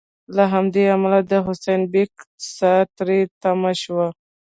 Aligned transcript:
له 0.35 0.43
همدې 0.53 0.83
امله 0.95 1.19
د 1.31 1.33
حسین 1.45 1.81
بېګ 1.93 2.11
سا 2.55 2.73
تری 2.97 3.19
تم 3.41 3.59
شوه. 3.81 4.07